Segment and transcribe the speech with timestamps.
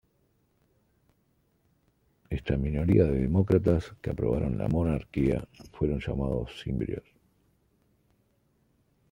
[2.31, 7.03] Esta minoría de demócratas que aprobaron la monarquía fueron llamados "cimbrios".